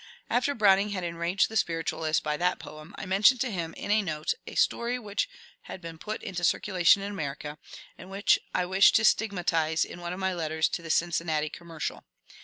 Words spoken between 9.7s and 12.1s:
in one of my letters to the ^^ Cincinnati Commercial."